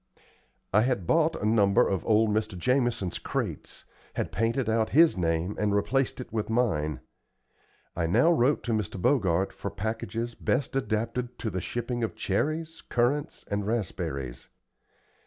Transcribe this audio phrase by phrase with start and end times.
[0.73, 2.57] I had bought a number of old Mr.
[2.57, 3.85] Jamison's crates,
[4.15, 7.01] had painted out his name and replaced it with mine.
[7.95, 8.99] I now wrote to Mr.
[8.99, 14.49] Bogart for packages best adapted to the shipping of cherries, currants, and raspberries.